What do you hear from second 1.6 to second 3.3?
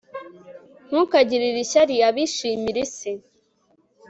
ishyari abishimira isi